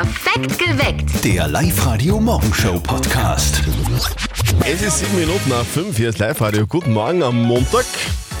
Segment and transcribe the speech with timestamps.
[0.00, 1.24] Perfekt geweckt.
[1.26, 3.60] Der Live-Radio-Morgenshow-Podcast.
[4.64, 6.66] Es ist sieben Minuten nach fünf, hier ist Live-Radio.
[6.66, 7.84] Guten Morgen am Montag.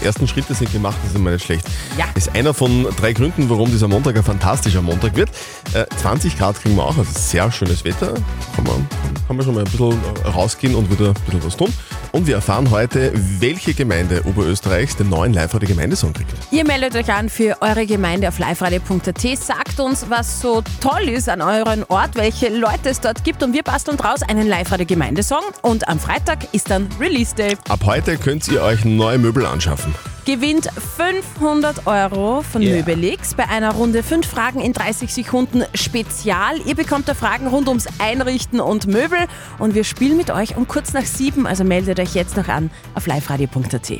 [0.02, 1.66] Ersten Schritte sind gemacht, das ist immer nicht schlecht.
[1.98, 2.06] Ja.
[2.14, 5.30] Ist einer von drei Gründen, warum dieser Montag ein fantastischer Montag wird.
[5.74, 8.14] Äh, 20 Grad kriegen wir auch, also sehr schönes Wetter.
[8.56, 8.88] Kann man,
[9.26, 9.92] kann man schon mal ein bisschen
[10.24, 11.72] äh, rausgehen und wieder ein bisschen was tun.
[12.12, 16.32] Und wir erfahren heute, welche Gemeinde Oberösterreichs den neuen Live-Radio-Gemeindesong kriegt.
[16.50, 19.20] Ihr meldet euch an für eure Gemeinde auf liveradio.at.
[19.38, 23.52] Sagt uns, was so toll ist an euren Ort, welche Leute es dort gibt und
[23.52, 25.42] wir basteln draus einen Live-Radio-Gemeindesong.
[25.62, 27.56] Und am Freitag ist dann Release Day.
[27.68, 29.89] Ab heute könnt ihr euch neue Möbel anschaffen.
[30.26, 32.76] Gewinnt 500 Euro von Yeah.
[32.76, 36.58] Möbelix bei einer Runde 5 Fragen in 30 Sekunden Spezial.
[36.66, 39.18] Ihr bekommt da Fragen rund ums Einrichten und Möbel
[39.58, 41.46] und wir spielen mit euch um kurz nach sieben.
[41.46, 43.90] Also meldet euch jetzt noch an auf liveradio.at.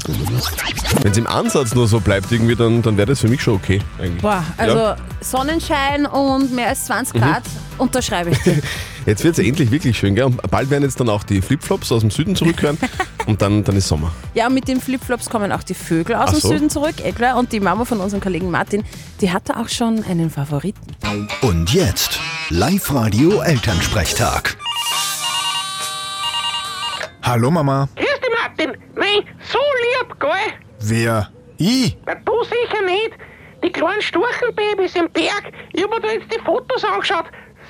[1.03, 3.55] Wenn es im Ansatz nur so bleibt, irgendwie, dann, dann wäre das für mich schon
[3.55, 3.80] okay.
[3.99, 4.21] Eigentlich.
[4.23, 4.97] Boah, also Ja.
[5.21, 7.43] Sonnenschein und mehr als 20 Grad
[7.79, 8.61] unterschreibe ich dir.
[9.07, 10.25] Jetzt wird es endlich wirklich schön, gell?
[10.25, 12.77] Und bald werden jetzt dann auch die Flipflops aus dem Süden zurückkehren
[13.27, 14.13] und dann, dann ist Sommer.
[14.35, 16.49] ja, und mit den Flipflops kommen auch die Vögel aus Ach dem so.
[16.49, 17.39] Süden zurück, eh klar.
[17.39, 18.85] Und die Mama von unserem Kollegen Martin,
[19.21, 20.80] die hatte auch schon einen Favoriten.
[21.41, 24.57] Und jetzt Live-Radio-Elternsprechtag.
[27.23, 27.89] Hallo Mama.
[27.96, 28.77] Grüß dich, Martin.
[28.96, 29.59] Nein, so
[30.02, 30.30] lieb, gell?
[30.80, 31.30] Wer?
[31.59, 31.96] Ich?
[32.07, 33.11] Na, du sicher nicht.
[33.63, 35.52] Die kleinen Storchenbabys im Berg.
[35.73, 37.27] Ich hab mir da jetzt die Fotos angeschaut.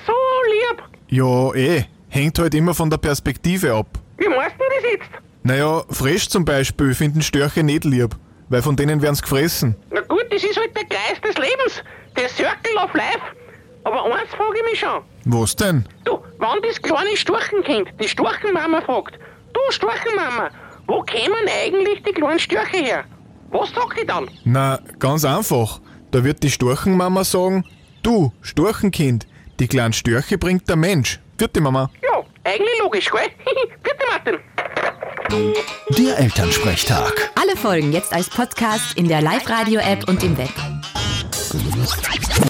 [0.07, 0.13] So
[0.47, 0.81] lieb.
[1.11, 1.83] Ja, eh.
[2.07, 3.87] Hängt halt immer von der Perspektive ab.
[4.17, 5.09] Wie meinst du das jetzt?
[5.43, 8.15] Naja, Frisch zum Beispiel finden Störche nicht lieb,
[8.47, 9.75] weil von denen werden's gefressen.
[9.91, 11.83] Na gut, das ist halt der Geist des Lebens.
[12.15, 13.19] Der Circle of Life.
[13.83, 15.01] Aber eins frage ich mich schon.
[15.25, 15.85] Was denn?
[16.05, 19.19] Du, wenn das kleine Storchenkind die Storchenmama fragt,
[19.51, 20.49] du Storchenmama,
[20.87, 23.03] wo kämen eigentlich die kleinen Störche her?
[23.49, 24.29] Was sagt die dann?
[24.45, 25.81] Na, ganz einfach.
[26.11, 27.65] Da wird die Storchenmama sagen,
[28.01, 29.27] du, Storchenkind,
[29.61, 31.19] die kleinen Störche bringt der Mensch.
[31.37, 31.89] Vierte Mama.
[32.01, 33.29] Ja, eigentlich logisch, gell?
[33.83, 34.39] Bitte, Martin.
[35.97, 37.31] Der Elternsprechtag.
[37.39, 40.49] Alle Folgen jetzt als Podcast in der Live-Radio-App und im Web.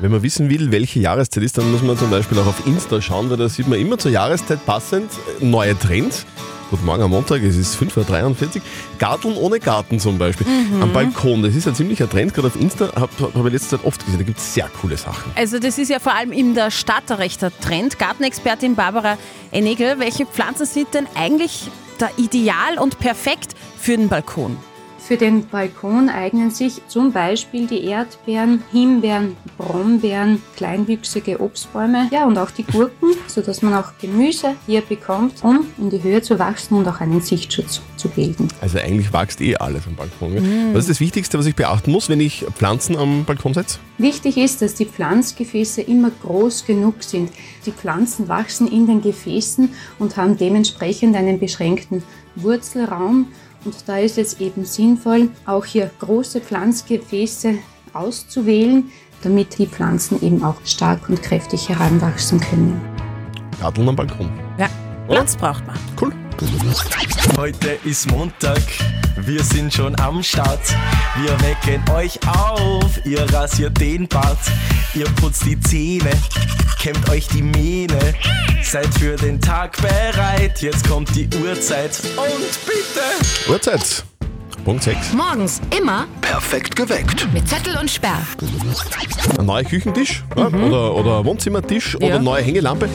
[0.01, 3.01] Wenn man wissen will, welche Jahreszeit ist, dann muss man zum Beispiel auch auf Insta
[3.01, 5.11] schauen, weil da sieht man immer zur Jahreszeit passend
[5.41, 6.25] neue Trends.
[6.71, 8.61] Guten Morgen am Montag, es ist 5.43 Uhr.
[8.97, 10.47] Garteln ohne Garten zum Beispiel.
[10.79, 13.85] Am Balkon, das ist ein ziemlicher Trend, gerade auf Insta, habe hab ich letzte Zeit
[13.85, 15.33] oft gesehen, da gibt es sehr coole Sachen.
[15.35, 17.99] Also das ist ja vor allem in der Stadt ein rechter Trend.
[17.99, 19.17] Gartenexpertin Barbara
[19.51, 24.55] Enegel, welche Pflanzen sind denn eigentlich da ideal und perfekt für den Balkon?
[25.03, 32.37] Für den Balkon eignen sich zum Beispiel die Erdbeeren, Himbeeren, Brombeeren, kleinwüchsige Obstbäume, ja und
[32.37, 36.75] auch die Gurken, sodass man auch Gemüse hier bekommt, um in die Höhe zu wachsen
[36.75, 38.47] und auch einen Sichtschutz zu bilden.
[38.61, 40.33] Also eigentlich wächst eh alles am Balkon.
[40.33, 40.69] gell?
[40.73, 43.79] Was ist das Wichtigste, was ich beachten muss, wenn ich Pflanzen am Balkon setze?
[43.97, 47.31] Wichtig ist, dass die Pflanzgefäße immer groß genug sind.
[47.65, 52.03] Die Pflanzen wachsen in den Gefäßen und haben dementsprechend einen beschränkten
[52.35, 53.27] Wurzelraum.
[53.63, 57.55] Und da ist es eben sinnvoll, auch hier große Pflanzgefäße
[57.93, 58.91] auszuwählen,
[59.23, 62.81] damit die Pflanzen eben auch stark und kräftig heranwachsen können.
[63.59, 64.31] Garteln am Balkon.
[64.57, 64.67] Ja,
[65.07, 65.77] Platz braucht man.
[65.99, 66.11] Cool.
[67.37, 68.61] Heute ist Montag,
[69.15, 70.59] wir sind schon am Start.
[71.21, 74.39] Wir wecken euch auf, ihr rasiert den Bart,
[74.95, 76.09] ihr putzt die Zähne,
[76.79, 78.15] kämmt euch die Mähne.
[78.63, 83.51] Seid für den Tag bereit, jetzt kommt die Uhrzeit und bitte.
[83.51, 84.03] Uhrzeit.
[84.65, 85.13] Punkt 6.
[85.13, 87.27] Morgens immer Perfekt geweckt.
[87.33, 88.25] mit Zettel und Sperr.
[89.37, 92.19] Ein neuer Küchentisch ja, oder, oder Wohnzimmertisch oder Ja.
[92.19, 92.89] neue Hängelampe.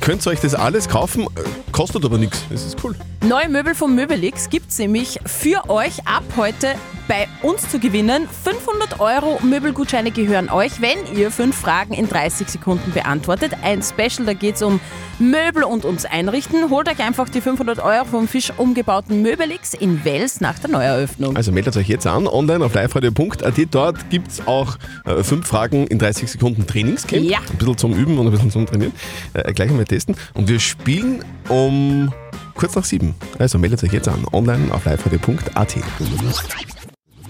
[0.00, 2.42] Ihr könnt euch das alles kaufen, äh, kostet aber nichts.
[2.48, 2.94] Das ist cool.
[3.22, 6.74] Neue Möbel von Möbelix gibt es nämlich für euch ab heute
[7.10, 8.28] bei uns zu gewinnen.
[8.44, 13.50] 500 Euro Möbelgutscheine gehören euch, wenn ihr fünf Fragen in 30 Sekunden beantwortet.
[13.64, 14.78] Ein Special, da geht es um
[15.18, 16.70] Möbel und ums Einrichten.
[16.70, 21.36] Holt euch einfach die 500 Euro vom fisch umgebauten Möbelix in Wels nach der Neueröffnung.
[21.36, 23.56] Also meldet euch jetzt an, online auf liveradio.at.
[23.72, 27.24] Dort gibt es auch äh, fünf Fragen in 30 Sekunden Trainingscamp.
[27.24, 27.38] Ja.
[27.38, 28.92] Ein bisschen zum Üben und ein bisschen zum Trainieren.
[29.34, 30.14] Äh, gleich einmal testen.
[30.34, 32.14] Und wir spielen um
[32.54, 33.16] kurz nach sieben.
[33.40, 35.74] Also meldet euch jetzt an, online auf liveradio.at.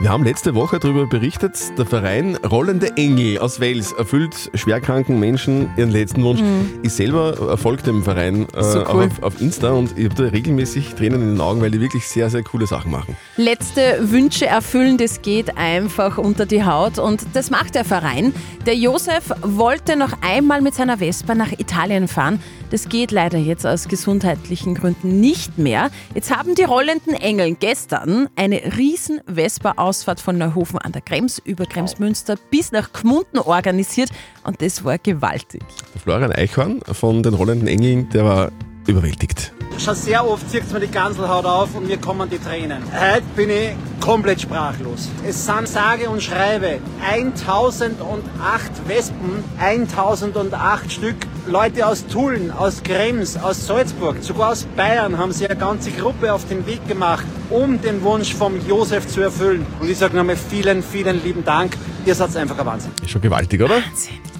[0.00, 5.70] Wir haben letzte Woche darüber berichtet, der Verein Rollende Engel aus Wales erfüllt schwerkranken Menschen
[5.76, 6.42] ihren letzten Wunsch.
[6.82, 9.04] Ich selber erfolge dem Verein äh, So cool.
[9.06, 12.06] auf, auf Insta und ich habe da regelmäßig Tränen in den Augen, weil die wirklich
[12.06, 13.16] sehr, sehr coole Sachen machen.
[13.36, 18.34] Letzte Wünsche erfüllen, das geht einfach unter die Haut und das macht der Verein.
[18.66, 22.40] Der Josef wollte noch einmal mit seiner Vespa nach Italien fahren.
[22.70, 25.90] Das geht leider jetzt aus gesundheitlichen Gründen nicht mehr.
[26.14, 31.38] Jetzt haben die rollenden Engel gestern eine riesen Vespa Ausfahrt von Neuhofen an der Krems
[31.38, 34.10] über Kremsmünster bis nach Gmunden organisiert
[34.44, 35.62] und das war gewaltig.
[35.94, 38.52] Der Florian Eichhorn von den Rollenden Engeln, der war
[38.86, 39.52] überwältigt.
[39.78, 42.82] Schon sehr oft zieht mir die Ganselhaut auf und mir kommen die Tränen.
[42.92, 45.08] Heute bin ich komplett sprachlos.
[45.26, 51.16] Es sind sage und schreibe 1008 Wespen, 1008 Stück.
[51.46, 56.32] Leute aus Tulln, aus Krems, aus Salzburg, sogar aus Bayern haben sie eine ganze Gruppe
[56.32, 59.66] auf den Weg gemacht, um den Wunsch vom Josef zu erfüllen.
[59.78, 61.76] Und ich sage nochmal vielen, vielen lieben Dank.
[62.06, 62.92] Ihr seid einfach ein Wahnsinn.
[63.02, 63.80] Ist schon gewaltig, oder?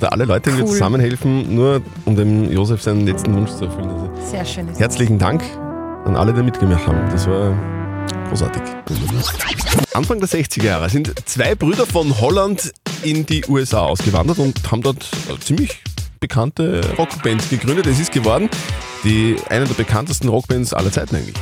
[0.00, 0.66] Da alle Leute Cool.
[0.66, 3.90] zusammenhelfen, nur um dem Josef seinen letzten Wunsch zu erfüllen.
[3.90, 4.78] Also Sehr schönes.
[4.80, 5.42] herzlichen Dank
[6.06, 7.00] an alle, die mitgemacht haben.
[7.10, 7.54] Das war
[8.30, 8.62] großartig.
[9.92, 12.72] Anfang der 60er Jahre sind zwei Brüder von Holland
[13.02, 15.82] in die USA ausgewandert und haben dort äh, ziemlich
[16.24, 17.86] bekannte Rockbands gegründet.
[17.86, 18.48] Es ist geworden
[19.04, 21.36] die eine der bekanntesten Rockbands aller Zeiten eigentlich.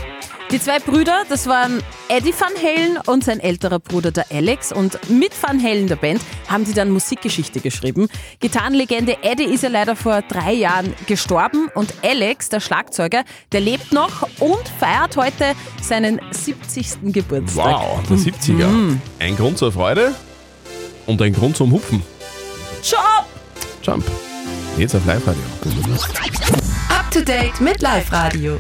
[0.50, 4.73] Die zwei Brüder, das waren Eddie Van Halen und sein älterer Bruder der Alex.
[4.73, 8.08] Und mit Van Halen der Band haben die dann Musikgeschichte geschrieben.
[8.40, 13.93] Gitarrenlegende Eddie ist ja leider vor drei Jahren gestorben und Alex, der Schlagzeuger, der lebt
[13.93, 17.12] noch und feiert heute seinen 70.
[17.12, 17.64] Geburtstag.
[17.64, 18.96] Wow, der 70er.
[19.20, 20.12] Ein Grund zur Freude
[21.06, 22.02] und ein Grund zum Hupfen.
[22.82, 23.26] Job!
[23.82, 24.31] Jump.
[24.79, 25.43] Jetzt auf Live-Radio.
[26.89, 28.59] Up to date mit Live Radio.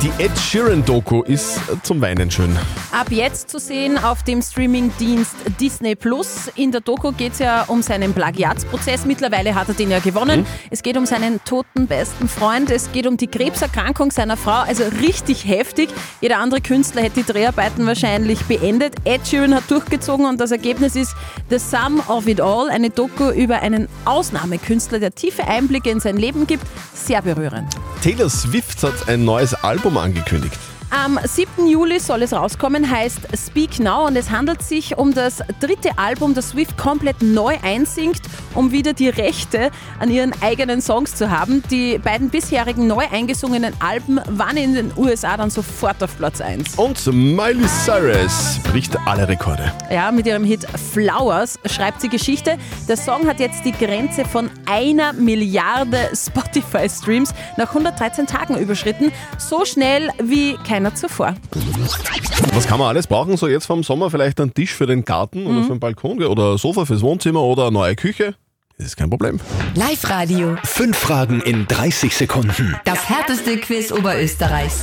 [0.00, 2.56] Die Ed Sheeran-Doku ist äh, zum Weinen schön.
[2.92, 6.48] Ab jetzt zu sehen auf dem Streamingdienst Disney Plus.
[6.54, 9.06] In der Doku geht es ja um seinen Plagiatsprozess.
[9.06, 10.46] Mittlerweile hat er den ja gewonnen.
[10.70, 12.70] Es geht um seinen toten besten Freund.
[12.70, 14.60] Es geht um die Krebserkrankung seiner Frau.
[14.60, 15.88] Also richtig heftig.
[16.20, 18.94] Jeder andere Künstler hätte die Dreharbeiten wahrscheinlich beendet.
[19.02, 21.16] Ed Sheeran hat durchgezogen und das Ergebnis ist
[21.50, 22.70] The Sum of It All.
[22.70, 26.64] Eine Doku über einen Ausnahmekünstler, der tiefe Einblicke in sein Leben gibt.
[26.94, 27.74] Sehr berührend.
[28.00, 30.77] Taylor Swift hat ein neues Album angekündigt.
[30.90, 31.66] Am 7.
[31.66, 36.32] Juli soll es rauskommen, heißt Speak Now und es handelt sich um das dritte Album,
[36.32, 38.22] das Swift komplett neu einsingt,
[38.54, 41.62] um wieder die Rechte an ihren eigenen Songs zu haben.
[41.70, 46.76] Die beiden bisherigen neu eingesungenen Alben waren in den USA dann sofort auf Platz 1.
[46.76, 49.70] Und Miley Cyrus bricht alle Rekorde.
[49.90, 52.56] Ja, mit ihrem Hit Flowers schreibt sie Geschichte.
[52.88, 59.12] Der Song hat jetzt die Grenze von einer Milliarde Spotify-Streams nach 113 Tagen überschritten.
[59.36, 61.34] So schnell wie keiner zuvor.
[62.54, 63.36] Was kann man alles brauchen?
[63.36, 66.52] So jetzt vom Sommer vielleicht einen Tisch für den Garten oder für den Balkon oder
[66.52, 68.36] ein Sofa fürs Wohnzimmer oder eine neue Küche.
[68.76, 69.40] Das ist kein Problem.
[69.74, 70.56] Live Radio.
[70.62, 72.76] Fünf Fragen in 30 Sekunden.
[72.84, 74.82] Das härteste Quiz Oberösterreichs.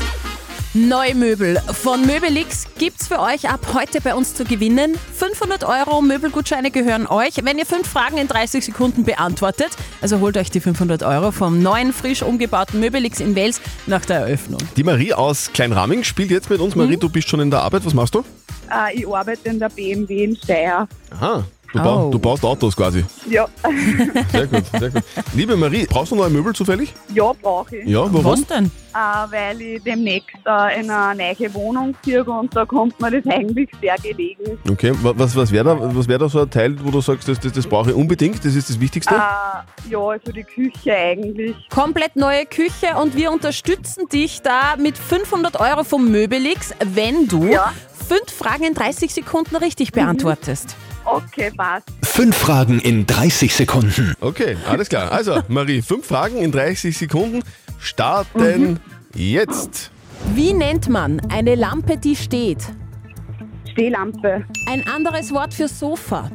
[0.76, 4.98] Neue Möbel von Möbelix gibt's für euch ab heute bei uns zu gewinnen.
[5.14, 9.70] 500 Euro Möbelgutscheine gehören euch, wenn ihr fünf Fragen in 30 Sekunden beantwortet.
[10.02, 14.18] Also holt euch die 500 Euro vom neuen, frisch umgebauten Möbelix in Wels nach der
[14.18, 14.60] Eröffnung.
[14.76, 16.76] Die Marie aus Kleinraming spielt jetzt mit uns.
[16.76, 17.86] Marie, du bist schon in der Arbeit.
[17.86, 18.26] Was machst du?
[18.70, 20.90] Äh, ich arbeite in der BMW in Steyr.
[21.12, 21.46] Aha.
[21.76, 21.84] Du, Oh.
[21.84, 23.04] bau, du baust Autos quasi.
[23.30, 23.48] Ja,
[24.32, 25.04] Sehr gut, sehr gut.
[25.34, 26.94] Liebe Marie, brauchst du neue Möbel zufällig?
[27.14, 27.88] ja brauche ich.
[27.88, 28.24] Ja, warum?
[28.24, 28.66] Was denn?
[28.94, 28.98] Äh,
[29.30, 33.70] weil ich demnächst äh, in eine neue Wohnung ziehe und da kommt mir das eigentlich
[33.82, 34.58] sehr gelegen.
[34.70, 37.28] Okay, wa- was, was wäre da, was wär da so ein Teil, wo du sagst,
[37.28, 39.14] das, das, das brauche ich unbedingt, das ist das Wichtigste?
[39.16, 41.56] Äh, ja, also die Küche eigentlich.
[41.70, 47.48] Komplett neue Küche und wir unterstützen dich da mit 500 Euro vom Möbelix, wenn du
[47.48, 47.74] Ja.
[48.08, 50.78] fünf Fragen in 30 Sekunden richtig beantwortest.
[51.06, 51.88] Okay, passt.
[52.04, 54.16] Fünf Fragen in 30 Sekunden.
[54.22, 55.12] Okay, alles klar.
[55.12, 57.44] Also, Marie, fünf Fragen in 30 Sekunden
[57.80, 58.80] starten
[59.14, 59.92] jetzt.
[60.34, 62.64] Wie nennt man eine Lampe, die steht?
[63.72, 66.32] Stehlampe, Ein anderes Wort für Sofa.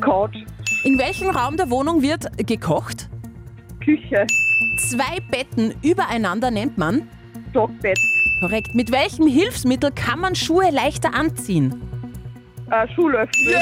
[0.00, 0.36] Couch,
[0.84, 3.08] In welchem Raum der Wohnung wird gekocht?
[3.84, 4.26] Küche,
[4.90, 7.08] Zwei Betten übereinander nennt man?
[7.50, 7.98] Stockbett,
[8.40, 8.74] Korrekt.
[8.74, 11.82] Mit welchem Hilfsmittel kann man Schuhe leichter anziehen?
[12.70, 13.30] Äh, Schuhlöffel.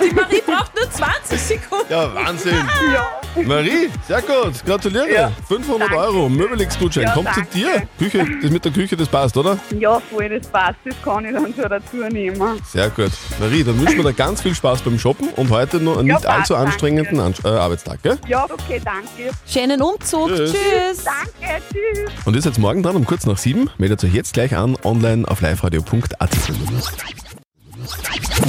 [0.00, 1.92] Die Marie braucht nur 20 Sekunden.
[1.92, 2.56] Ja, Wahnsinn.
[2.92, 3.08] Ja,
[3.46, 4.64] Marie, sehr gut.
[4.64, 5.12] Gratuliere.
[5.12, 5.32] Ja.
[5.48, 5.96] 500 Danke.
[6.02, 7.04] Euro, Möbelix-Gutschein.
[7.04, 7.54] Ja, Kommt zu danke.
[7.58, 7.88] dir.
[7.98, 9.58] Küche, das mit der Küche, das passt, oder?
[9.78, 10.76] ja, voll, das passt.
[10.84, 12.60] Das kann ich dann schon dazu nehmen.
[12.66, 13.10] Sehr gut.
[13.38, 16.14] Marie, dann wünschen wir dir ganz viel Spaß beim Shoppen und heute noch einen Ja,
[16.16, 18.02] nicht allzu passt, anstrengenden An äh, Arbeitstag.
[18.02, 18.18] Gell?
[18.26, 19.32] Ja, okay, danke.
[19.46, 20.28] Schönen Umzug.
[20.28, 20.52] Tschüss.
[20.52, 21.04] Tschüss.
[21.04, 22.10] Danke, tschüss.
[22.24, 23.70] Und ihr seid morgen dran um kurz nach sieben.
[23.78, 26.30] Meldet euch jetzt gleich an online auf liveradio.at.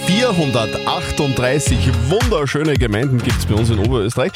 [0.08, 1.78] 438
[2.08, 4.32] wunderschöne Gemeinden gibt es bei uns in Oberösterreich.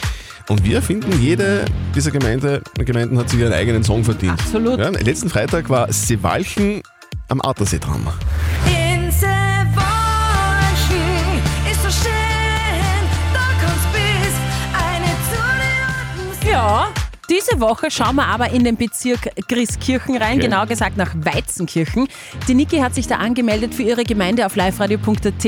[0.49, 4.39] Und wir finden, jede dieser Gemeinde, Gemeinden hat sich ihren eigenen Song verdient.
[4.39, 4.79] Absolut.
[4.79, 6.81] Ja, letzten Freitag war Sewalchen
[7.29, 8.07] am Attersee dran.
[8.65, 9.33] In Sevalchen
[11.71, 12.11] ist so schön,
[13.33, 14.33] da kommst bis
[14.73, 15.11] eine
[16.41, 16.89] zu Ja,
[17.29, 20.47] Diese Woche schauen wir aber in den Bezirk Grieskirchen rein, Okay.
[20.47, 22.07] genau gesagt nach Weizenkirchen.
[22.47, 25.43] Die Niki hat sich da angemeldet für ihre Gemeinde auf liveradio.at.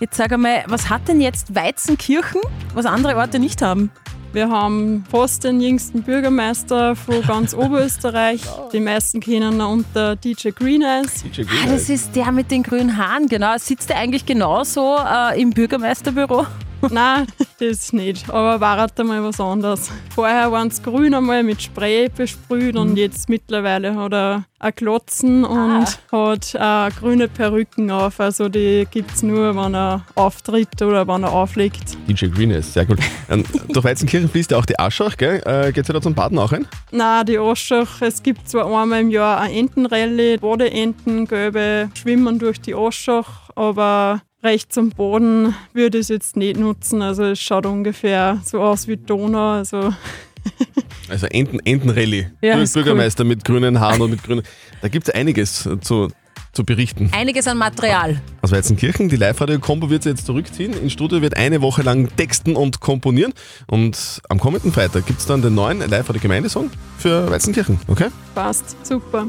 [0.00, 2.40] Jetzt sag einmal, was hat denn jetzt Weizenkirchen,
[2.74, 3.90] was andere Orte nicht haben?
[4.34, 8.40] Wir haben fast den jüngsten Bürgermeister von ganz Oberösterreich.
[8.72, 11.24] Die meisten kennen ihn unter DJ Greeneyes.
[11.62, 13.56] Ah, das ist der mit den grünen Haaren, genau.
[13.58, 16.46] Sitzt der eigentlich genauso äh, im Bürgermeisterbüro?
[16.90, 17.26] Nein,
[17.58, 18.28] das nicht.
[18.30, 19.90] Aber war halt einmal was anderes.
[20.14, 25.44] Vorher waren es grün einmal mit Spray besprüht und jetzt mittlerweile hat er ein Klotzen
[25.44, 28.18] und hat äh, grüne Perücken auf.
[28.18, 31.96] Also die gibt es nur, wenn er auftritt oder wenn er auflegt.
[32.08, 32.98] DJ Green ist sehr gut.
[33.28, 35.42] Ähm, durch Weizenkirchen fließt ja auch die Aschach, gell?
[35.44, 36.66] Äh, geht's ja da zum Baden auch rein?
[36.90, 42.60] Nein, die Aschach, es gibt zwar einmal im Jahr eine Entenrallye, Bodeenten, Gelbe schwimmen durch
[42.60, 47.02] die Aschach, aber rechts am Boden würde ich es jetzt nicht nutzen.
[47.02, 49.54] Also es schaut ungefähr so aus wie Donau.
[49.54, 49.92] Also
[51.08, 52.30] Also Enten, Entenrallye.
[52.40, 54.42] Ja, Bürgermeister mit grünen Haaren und mit grünen.
[54.80, 56.08] Da gibt es einiges zu,
[56.52, 57.10] zu berichten.
[57.12, 58.20] Einiges an Material.
[58.42, 60.72] Aus Weizenkirchen, die Live-Radio-Kombo wird sie jetzt zurückziehen.
[60.72, 63.32] Ins Studio wird eine Woche lang texten und komponieren.
[63.66, 67.78] Und am kommenden Freitag gibt es dann den neuen Live-Radio-Gemeindesong für Weizenkirchen.
[67.86, 68.08] Okay?
[68.34, 69.26] passt, super.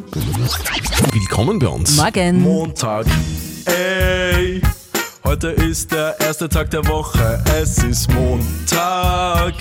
[1.12, 1.98] Willkommen bei uns.
[1.98, 2.42] Morgen.
[2.42, 3.06] Montag.
[3.66, 4.62] Ey,
[5.26, 7.44] heute ist der erste Tag der Woche.
[7.60, 9.54] Es ist Montag.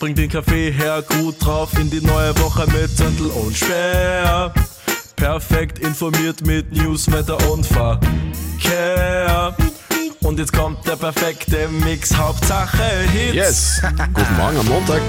[0.00, 4.52] Bring den Kaffee her, gut drauf in die neue Woche mit Zettel und Sperr.
[5.16, 8.02] Perfekt informiert mit News, Wetter und Verkehr.
[10.22, 13.34] Und jetzt kommt der perfekte Mix, Hauptsache Hits.
[13.34, 13.82] Yes.
[14.14, 15.02] Guten Morgen am Montag.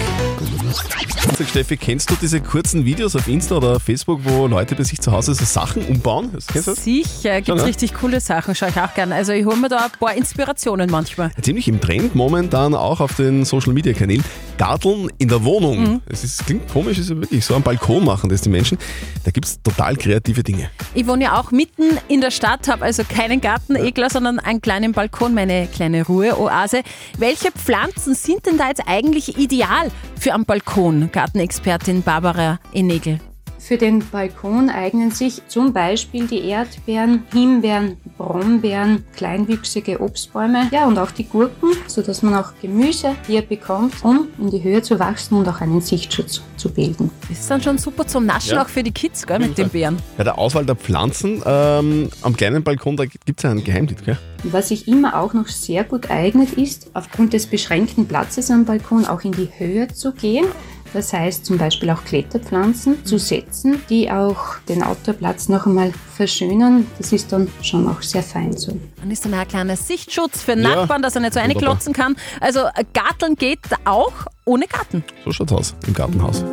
[1.38, 5.00] Sag, Steffi, kennst du diese kurzen Videos auf Insta oder Facebook, wo Leute bei sich
[5.00, 6.32] zu Hause so Sachen umbauen?
[6.52, 6.84] Kennst du das?
[6.84, 7.70] Sicher, gibt es ne?
[7.70, 9.16] richtig coole Sachen, schaue ich auch gerne.
[9.16, 11.32] Also ich hole mir da ein paar Inspirationen manchmal.
[11.42, 14.24] Ziemlich im Trend momentan auch auf den Social Media Kanälen.
[14.58, 15.80] Garteln in der Wohnung.
[15.80, 16.02] Mhm.
[16.08, 18.78] Es ist, klingt komisch, ist ja wirklich so am Balkon machen das die Menschen.
[19.24, 20.70] Da gibt es total kreative Dinge.
[20.94, 24.92] Ich wohne ja auch mitten in der Stadt, habe also keinen Gartenegler, sondern einen kleinen
[24.92, 26.84] Balkon, meine kleine Ruheoase.
[27.18, 29.92] Welche Pflanzen sind denn da jetzt eigentlich ideal
[30.24, 31.10] für am Balkon?
[31.12, 33.20] Gartenexpertin Barbara Enegel.
[33.66, 41.00] Für den Balkon eignen sich zum Beispiel die Erdbeeren, Himbeeren, Brombeeren, kleinwüchsige Obstbäume, ja und
[41.00, 45.36] auch die Gurken, sodass man auch Gemüse hier bekommt, um in die Höhe zu wachsen
[45.38, 47.10] und auch einen Sichtschutz zu bilden.
[47.32, 48.64] Ist dann schon super zum Naschen Ja.
[48.64, 49.98] auch für die Kids, gell, mit den Beeren.
[50.18, 54.04] Bei der Auswahl der Pflanzen ähm, am kleinen Balkon, da gibt es ja einen Geheimtipp,
[54.04, 54.18] gell?
[54.44, 59.06] Was sich immer auch noch sehr gut eignet, ist, aufgrund des beschränkten Platzes am Balkon
[59.06, 60.46] auch in die Höhe zu gehen.
[60.94, 66.86] Das heißt zum Beispiel auch Kletterpflanzen zu setzen, die auch den Outdoorplatz noch einmal verschönern.
[67.00, 68.78] Das ist dann schon auch sehr fein so.
[68.98, 71.62] Dann ist dann auch ein kleiner Sichtschutz für Nachbarn, dass er nicht so wunderbar.
[71.62, 72.16] einklotzen kann.
[72.40, 72.62] Also
[72.94, 74.14] Garteln geht auch
[74.46, 75.04] ohne Garten.
[75.26, 76.44] So schaut's aus im Gartenhaus.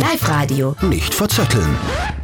[0.00, 0.74] Live-Radio.
[0.82, 1.78] Nicht verzetteln.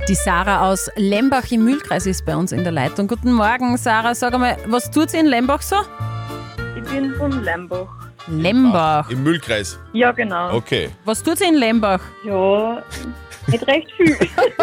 [0.09, 3.07] Die Sarah aus Lembach im Mühlkreis ist bei uns in der Leitung.
[3.07, 4.17] Guten Morgen, Sarah.
[4.17, 5.77] Sag einmal, was tut sie in Lembach so?
[6.77, 7.87] Ich bin von Lembach.
[8.29, 9.11] Lembach.
[9.11, 9.79] Im Müllkreis.
[9.93, 10.55] Ja, genau.
[10.57, 10.91] Okay.
[11.05, 12.01] Was tut sie in Lembach?
[12.25, 12.83] Ja,
[13.49, 14.17] nicht recht viel.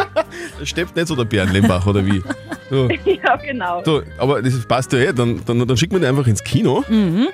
[0.63, 2.21] Steppt nicht so der Bär in Lembach, oder wie?
[2.69, 3.81] Du, ja, genau.
[3.81, 5.13] du, aber das passt ja eh.
[5.13, 6.83] Dann, dann, dann schicken wir dich einfach ins Kino,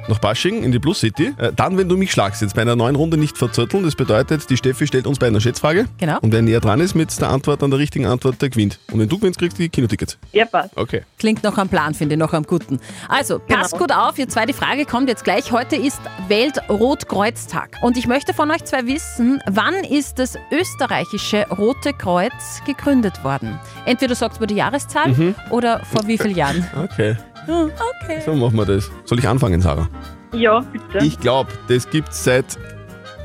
[0.07, 1.33] nach Basching, in die Plus City.
[1.37, 3.83] Äh, dann, wenn du mich schlagst, jetzt bei einer neuen Runde nicht verzötteln.
[3.83, 5.85] Das bedeutet, die Steffi stellt uns bei einer Schätzfrage.
[5.97, 6.19] Genau.
[6.21, 8.79] Und wer näher dran ist mit der Antwort an der richtigen Antwort, der gewinnt.
[8.91, 10.17] Und wenn du gewinnst, kriegst du die Kinotickets.
[10.31, 10.75] Ja, passt.
[10.77, 11.01] Okay.
[11.19, 12.79] Klingt noch am Plan, finde ich, noch am guten.
[13.09, 13.85] Also, passt Genau.
[13.85, 15.51] gut auf, ihr zweite Frage kommt jetzt gleich.
[15.51, 17.77] Heute ist Weltrotkreuztag.
[17.81, 23.59] Und ich möchte von euch zwei wissen, wann ist das österreichische Rote Kreuz gegründet worden?
[23.85, 25.35] Entweder sagst du die Jahreszahl Mhm.
[25.49, 26.65] oder vor wie vielen Jahren?
[26.83, 27.15] Okay.
[27.47, 28.21] Okay.
[28.25, 28.89] So machen wir das.
[29.05, 29.87] Soll ich anfangen, Sarah?
[30.33, 31.05] Ja, bitte.
[31.05, 32.45] Ich glaube, das gibt es seit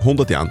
[0.00, 0.50] 100 Jahren.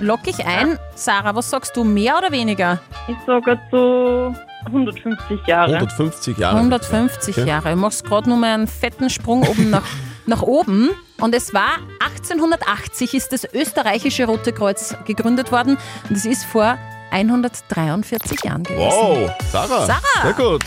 [0.00, 0.78] Lock ich ein.
[0.94, 2.78] Sarah, was sagst du, mehr oder weniger?
[3.08, 4.32] Ich sage so
[4.66, 5.74] 150 Jahre.
[5.74, 6.56] 150 Jahre.
[6.58, 7.48] 150 Okay.
[7.48, 7.70] Jahre.
[7.70, 9.82] Du machst gerade nur mal einen fetten Sprung oben nach,
[10.26, 10.90] nach oben.
[11.20, 15.76] Und es war 1880 ist das österreichische Rote Kreuz gegründet worden.
[16.08, 16.78] Und es ist vor
[17.10, 18.80] 143 Jahren gewesen.
[18.80, 19.86] Wow, Sarah.
[19.86, 20.00] Sarah.
[20.22, 20.64] Sehr gut.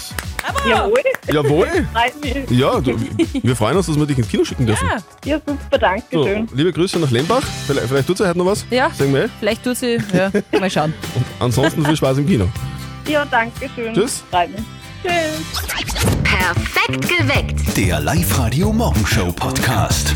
[0.67, 1.00] Jawohl.
[1.31, 1.67] Jawohl.
[1.93, 2.50] Freut mich.
[2.60, 2.95] Ja, du,
[3.43, 4.88] wir freuen uns, dass wir dich ins Kino schicken dürfen.
[4.88, 4.98] Ja,
[5.36, 6.48] Ja, super, danke So, schön.
[6.53, 7.43] liebe Grüße nach Lembach.
[7.67, 8.65] Vielleicht, vielleicht tut sie heute noch was.
[8.71, 8.89] Ja.
[8.89, 9.29] Sagen wir.
[9.39, 10.00] vielleicht tut sie.
[10.13, 10.93] Ja, mal schauen.
[11.15, 12.48] Und ansonsten viel Spaß im Kino.
[13.07, 13.93] Ja, danke schön.
[13.93, 14.24] Tschüss.
[14.31, 14.62] Freut mich.
[15.03, 16.21] Tschüss.
[16.24, 17.77] Perfekt geweckt.
[17.77, 20.15] Der Live-Radio Morgenshow Podcast.